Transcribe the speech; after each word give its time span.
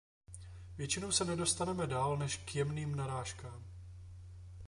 Většinou 0.77 1.11
se 1.11 1.25
nedostaneme 1.25 1.87
dál 1.87 2.17
než 2.17 2.37
k 2.37 2.55
jemným 2.55 2.95
narážkám. 2.95 3.63